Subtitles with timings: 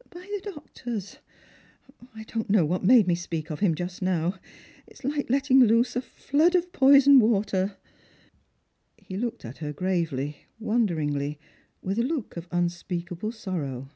[0.14, 1.16] "By the doctors.
[2.14, 4.36] I don't know what made me speak of him just now.
[4.86, 7.72] It is hke letting loose a flood of poisoned waters."
[8.96, 11.36] He looked at her gravely, wonderingly,
[11.82, 13.90] with a look of un speakable sorrow.